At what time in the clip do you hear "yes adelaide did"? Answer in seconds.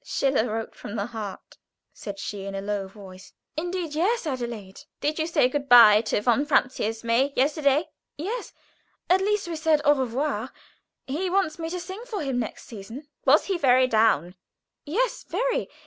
3.93-5.19